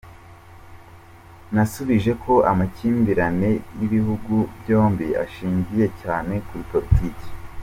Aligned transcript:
Nasubije 1.53 2.11
ko 2.23 2.33
amakimbirane 2.51 3.49
y’ibihugu 3.77 4.33
byombi 4.59 5.07
ashingiye 5.23 5.85
cyane 6.01 6.33
kuri 6.47 6.63
politiki. 6.73 7.27